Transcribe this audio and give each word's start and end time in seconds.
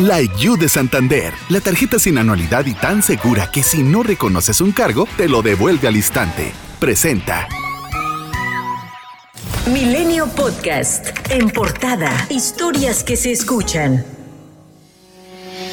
Like 0.00 0.36
You 0.36 0.58
de 0.58 0.68
Santander, 0.68 1.32
la 1.48 1.58
tarjeta 1.58 1.98
sin 1.98 2.18
anualidad 2.18 2.66
y 2.66 2.74
tan 2.74 3.02
segura 3.02 3.50
que 3.50 3.62
si 3.62 3.82
no 3.82 4.02
reconoces 4.02 4.60
un 4.60 4.72
cargo, 4.72 5.08
te 5.16 5.26
lo 5.26 5.40
devuelve 5.40 5.88
al 5.88 5.96
instante. 5.96 6.52
Presenta. 6.78 7.48
Milenio 9.72 10.26
Podcast. 10.26 11.06
En 11.30 11.48
portada. 11.48 12.10
Historias 12.28 13.02
que 13.04 13.16
se 13.16 13.32
escuchan. 13.32 14.04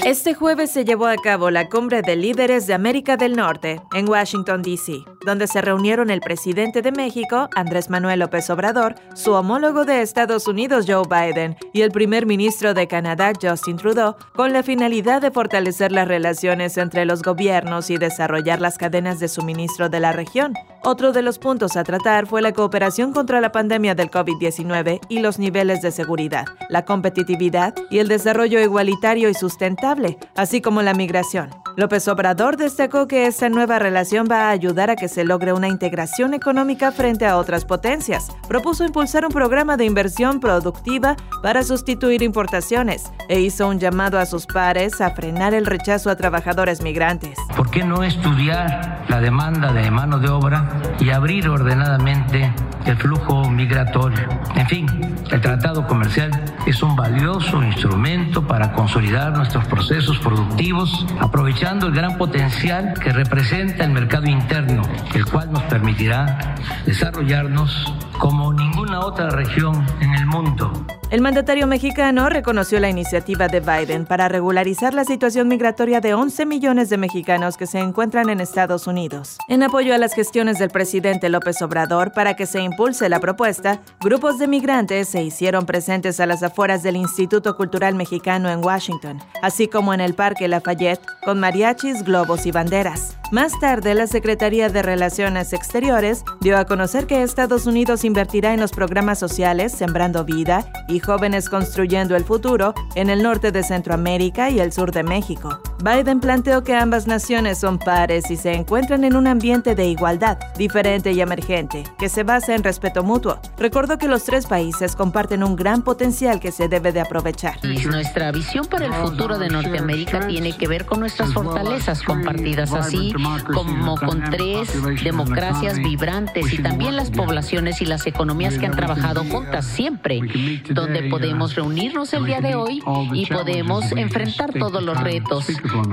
Este 0.06 0.34
jueves 0.34 0.72
se 0.72 0.86
llevó 0.86 1.08
a 1.08 1.18
cabo 1.18 1.50
la 1.50 1.68
cumbre 1.68 2.02
de 2.02 2.16
líderes 2.16 2.66
de 2.66 2.74
América 2.74 3.18
del 3.18 3.36
Norte 3.36 3.82
en 3.94 4.08
Washington, 4.08 4.62
D.C., 4.62 5.04
donde 5.26 5.48
se 5.48 5.62
reunieron 5.62 6.10
el 6.10 6.22
presidente 6.22 6.82
de 6.82 6.92
México, 6.92 7.50
Andrés 7.56 7.90
Manuel 7.90 8.20
López 8.20 8.50
Obrador, 8.50 8.96
su 9.14 9.34
homólogo 9.34 9.86
de 9.86 10.02
Estados 10.02 10.48
Unidos, 10.48 10.86
Joe 10.88 11.04
Biden, 11.10 11.56
y 11.74 11.82
el 11.82 11.92
primer 11.92 12.26
ministro 12.26 12.74
de 12.74 12.88
Canadá, 12.88 13.34
Justin 13.42 13.78
Trudeau, 13.78 14.16
con 14.36 14.54
la 14.54 14.64
finalidad 14.64 15.22
de 15.22 15.32
fortalecer 15.32 15.92
las 15.92 16.08
relaciones 16.08 16.78
entre 16.78 17.06
los 17.06 17.22
gobiernos 17.22 17.90
y 17.90 17.98
desarrollar 17.98 18.62
las 18.62 18.78
cadenas 18.78 19.20
de 19.20 19.28
suministro 19.28 19.90
de 19.90 20.00
la 20.00 20.12
región. 20.12 20.54
Otro 20.84 21.14
de 21.14 21.22
los 21.22 21.40
puntos 21.40 21.78
a 21.78 21.84
tratar 21.84 22.28
fue 22.28 22.42
la 22.42 22.52
cooperación 22.52 23.14
contra 23.14 23.40
la 23.40 23.52
pandemia 23.52 23.96
del 23.96 24.12
COVID-19 24.12 25.00
y 25.10 25.20
los 25.20 25.40
niveles 25.40 25.82
de 25.82 25.92
seguridad, 25.92 26.46
la 26.70 26.86
competitividad 26.86 27.74
y 27.90 28.00
el 28.00 28.08
desarrollo 28.08 28.60
igualitario 28.60 29.30
y 29.30 29.34
sustentable, 29.34 30.18
así 30.36 30.62
como 30.62 30.82
la 30.82 30.94
migración. 30.94 31.63
López 31.76 32.08
Obrador 32.08 32.56
destacó 32.56 33.08
que 33.08 33.26
esta 33.26 33.50
nueva 33.50 33.80
relación 33.80 34.28
va 34.30 34.48
a 34.48 34.50
ayudar 34.52 34.92
a 34.92 34.96
que 34.96 35.08
se 35.08 35.24
logre 35.24 35.54
una 35.54 35.68
integración 35.68 36.36
económica 36.36 36.92
frente 36.92 37.26
a 37.26 37.38
otras 37.38 37.66
potencias. 37.66 38.28
Propuso 38.48 38.86
impulsar 38.86 39.26
un 39.26 39.32
programa 39.32 39.76
de 39.76 39.86
inversión 39.86 40.40
productiva 40.40 41.16
para 41.42 41.64
sustituir 41.64 42.22
importaciones 42.22 43.12
e 43.28 43.40
hizo 43.40 43.68
un 43.68 43.80
llamado 43.80 44.20
a 44.20 44.28
sus 44.28 44.46
pares 44.46 45.02
a 45.02 45.12
frenar 45.12 45.56
el 45.56 45.66
rechazo 45.66 46.12
a 46.12 46.16
trabajadores 46.16 46.84
migrantes. 46.84 47.40
¿Por 47.58 47.72
qué 47.72 47.84
no 47.84 48.04
estudiar 48.04 49.06
la 49.08 49.20
demanda 49.20 49.74
de 49.74 49.90
mano 49.90 50.20
de 50.20 50.30
obra 50.30 50.70
y 51.00 51.10
abrir 51.10 51.50
ordenadamente 51.50 52.54
el 52.86 52.98
flujo 52.98 53.50
migratorio? 53.50 54.28
En 54.56 54.68
fin, 54.68 54.88
el 55.32 55.42
tratado 55.42 55.88
comercial 55.88 56.32
es 56.66 56.82
un 56.84 56.96
valioso 56.96 57.64
instrumento 57.64 58.46
para 58.48 58.74
consolidar 58.74 59.36
nuestros 59.36 59.66
procesos 59.66 60.20
productivos, 60.20 61.06
aprovechando 61.20 61.88
el 61.88 61.94
gran 61.94 62.18
potencial 62.18 62.94
que 62.94 63.12
representa 63.12 63.84
el 63.84 63.92
mercado 63.92 64.28
interno, 64.28 64.84
el 65.14 65.26
cual 65.26 65.52
nos 65.52 65.64
permitirá 65.64 66.56
desarrollarnos 66.86 67.94
como 68.24 68.54
ninguna 68.54 69.02
otra 69.02 69.30
región 69.32 69.86
en 70.00 70.14
el 70.14 70.26
mundo. 70.26 70.72
El 71.10 71.20
mandatario 71.20 71.68
mexicano 71.68 72.30
reconoció 72.30 72.80
la 72.80 72.90
iniciativa 72.90 73.50
de 73.50 73.60
Biden 73.60 74.06
para 74.06 74.30
regularizar 74.30 74.94
la 74.94 75.04
situación 75.04 75.50
migratoria 75.50 76.00
de 76.00 76.14
11 76.14 76.46
millones 76.46 76.90
de 76.90 76.98
mexicanos 76.98 77.58
que 77.58 77.68
se 77.68 77.80
encuentran 77.80 78.30
en 78.30 78.40
Estados 78.40 78.88
Unidos. 78.88 79.38
En 79.50 79.62
apoyo 79.62 79.94
a 79.94 79.98
las 79.98 80.16
gestiones 80.16 80.58
del 80.58 80.70
presidente 80.70 81.28
López 81.28 81.62
Obrador 81.62 82.14
para 82.14 82.36
que 82.36 82.46
se 82.46 82.62
impulse 82.62 83.10
la 83.10 83.20
propuesta, 83.20 83.82
grupos 84.00 84.40
de 84.40 84.48
migrantes 84.48 85.10
se 85.10 85.22
hicieron 85.22 85.66
presentes 85.66 86.22
a 86.22 86.26
las 86.26 86.42
afueras 86.44 86.82
del 86.82 86.96
Instituto 86.96 87.58
Cultural 87.58 87.94
Mexicano 87.94 88.50
en 88.50 88.64
Washington, 88.64 89.20
así 89.42 89.68
como 89.68 89.94
en 89.94 90.00
el 90.00 90.16
Parque 90.16 90.48
Lafayette, 90.48 91.06
con 91.26 91.42
mariachis, 91.42 92.04
globos 92.04 92.46
y 92.46 92.52
banderas. 92.52 93.18
Más 93.34 93.60
tarde, 93.60 93.96
la 93.96 94.06
Secretaría 94.06 94.70
de 94.70 94.84
Relaciones 94.84 95.54
Exteriores 95.54 96.24
dio 96.40 96.56
a 96.56 96.66
conocer 96.66 97.08
que 97.08 97.24
Estados 97.24 97.66
Unidos 97.66 98.04
invertirá 98.14 98.54
en 98.54 98.60
los 98.60 98.72
programas 98.72 99.18
sociales 99.18 99.72
Sembrando 99.72 100.24
Vida 100.24 100.72
y 100.88 101.00
Jóvenes 101.00 101.50
Construyendo 101.50 102.16
el 102.16 102.24
Futuro 102.24 102.76
en 102.94 103.10
el 103.10 103.24
norte 103.24 103.52
de 103.52 103.64
Centroamérica 103.64 104.52
y 104.52 104.60
el 104.60 104.72
sur 104.72 104.92
de 104.92 105.02
México. 105.02 105.73
Biden 105.82 106.20
planteó 106.20 106.64
que 106.64 106.76
ambas 106.76 107.08
naciones 107.08 107.58
son 107.60 107.80
pares 107.80 108.30
y 108.32 108.38
se 108.38 108.54
encuentran 108.54 109.04
en 109.04 109.16
un 109.16 109.28
ambiente 109.28 109.76
de 109.76 109.88
igualdad, 109.88 110.38
diferente 110.58 111.12
y 111.12 111.22
emergente, 111.22 111.84
que 111.98 112.10
se 112.10 112.24
basa 112.24 112.56
en 112.56 112.64
respeto 112.64 113.04
mutuo. 113.04 113.40
Recordó 113.58 113.98
que 113.98 114.08
los 114.08 114.24
tres 114.24 114.46
países 114.46 114.96
comparten 114.96 115.44
un 115.44 115.56
gran 115.56 115.82
potencial 115.82 116.40
que 116.40 116.52
se 116.52 116.68
debe 116.68 116.92
de 116.92 117.02
aprovechar. 117.02 117.58
Nuestra 117.86 118.32
visión 118.32 118.66
para 118.66 118.86
el 118.86 118.94
futuro 118.94 119.38
de 119.38 119.50
Norteamérica 119.50 120.28
tiene 120.28 120.56
que 120.56 120.68
ver 120.68 120.86
con 120.86 121.00
nuestras 121.00 121.34
fortalezas 121.34 122.02
compartidas, 122.02 122.72
así 122.74 123.14
como 123.54 123.98
con 123.98 124.24
tres 124.32 124.70
democracias 125.04 125.78
vibrantes 125.80 126.54
y 126.54 126.62
también 126.62 126.96
las 126.96 127.12
poblaciones 127.12 127.82
y 127.82 127.86
las 127.86 128.06
economías 128.08 128.58
que 128.58 128.66
han 128.66 128.76
trabajado 128.76 129.24
juntas 129.26 129.66
siempre, 129.66 130.22
donde 130.70 131.10
podemos 131.10 131.56
reunirnos 131.56 132.14
el 132.14 132.26
día 132.26 132.42
de 132.42 132.56
hoy 132.56 132.82
y 133.14 133.26
podemos 133.26 133.92
enfrentar 133.92 134.54
todos 134.54 134.82
los 134.82 135.00
retos 135.02 135.48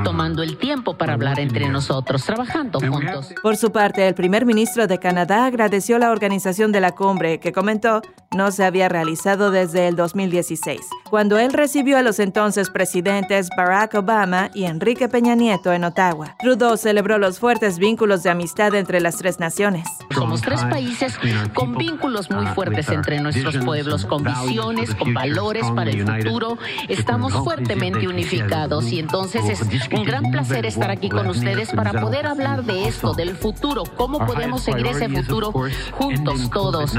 tomando 0.04 0.42
el 0.42 0.56
tiempo 0.58 0.96
para 0.96 1.14
hablar 1.14 1.40
entre 1.40 1.68
nosotros, 1.68 2.24
trabajando 2.24 2.80
juntos. 2.80 3.34
Por 3.42 3.56
su 3.56 3.72
parte, 3.72 4.06
el 4.06 4.14
primer 4.14 4.46
ministro 4.46 4.86
de 4.86 4.98
Canadá 4.98 5.46
agradeció 5.46 5.98
la 5.98 6.10
organización 6.10 6.72
de 6.72 6.80
la 6.80 6.92
cumbre, 6.92 7.40
que 7.40 7.52
comentó 7.52 8.02
no 8.32 8.52
se 8.52 8.64
había 8.64 8.88
realizado 8.88 9.50
desde 9.50 9.88
el 9.88 9.96
2016, 9.96 10.80
cuando 11.10 11.38
él 11.38 11.52
recibió 11.52 11.98
a 11.98 12.02
los 12.02 12.20
entonces 12.20 12.70
presidentes 12.70 13.48
Barack 13.56 13.94
Obama 13.94 14.50
y 14.54 14.66
Enrique 14.66 15.08
Peña 15.08 15.34
Nieto 15.34 15.72
en 15.72 15.82
Ottawa. 15.82 16.36
Trudeau 16.38 16.76
celebró 16.76 17.18
los 17.18 17.40
fuertes 17.40 17.80
vínculos 17.80 18.22
de 18.22 18.30
amistad 18.30 18.72
entre 18.76 19.00
las 19.00 19.16
tres 19.16 19.40
naciones. 19.40 19.88
Somos 20.14 20.42
tres 20.42 20.62
países 20.64 21.18
con 21.54 21.76
vínculos 21.76 22.30
muy 22.30 22.46
fuertes 22.46 22.88
entre 22.90 23.18
nuestros 23.20 23.56
pueblos, 23.64 24.06
con 24.06 24.22
visiones, 24.22 24.94
con 24.94 25.12
valores 25.12 25.66
para 25.74 25.90
el 25.90 26.06
futuro. 26.06 26.56
Estamos 26.88 27.32
fuertemente 27.32 28.06
unificados 28.06 28.92
y 28.92 29.00
entonces 29.00 29.42
es 29.48 29.88
un 29.92 30.04
gran 30.04 30.30
placer 30.30 30.66
estar 30.66 30.90
aquí 30.90 31.08
con 31.08 31.26
ustedes 31.26 31.70
para 31.72 32.00
poder 32.00 32.28
hablar 32.28 32.62
de 32.62 32.86
esto, 32.86 33.12
del 33.12 33.36
futuro, 33.36 33.82
cómo 33.96 34.24
podemos 34.24 34.62
seguir 34.62 34.86
ese 34.86 35.08
futuro 35.08 35.52
juntos 35.92 36.48
todos. 36.50 36.92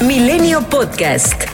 Milenio 0.00 0.60
Podcast. 0.68 1.53